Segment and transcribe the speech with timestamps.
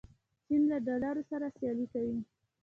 [0.45, 2.17] چین له ډالر سره سیالي کوي.